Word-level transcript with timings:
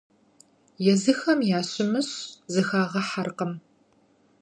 Езыхэм 0.91 1.39
ящымыщ 1.59 2.09
зыхагъэхьэркъым. 2.53 3.51